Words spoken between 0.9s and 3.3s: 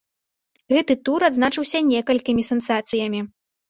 тур адзначыўся некалькімі сенсацыямі.